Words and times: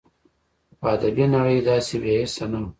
خو 0.77 0.85
ادبي 0.95 1.25
نړۍ 1.35 1.59
داسې 1.69 1.95
بې 2.01 2.13
حسه 2.21 2.45
نه 2.51 2.59
وه 2.61 2.67